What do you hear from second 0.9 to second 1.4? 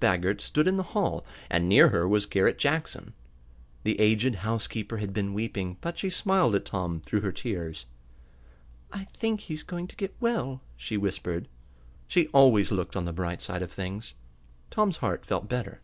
hall,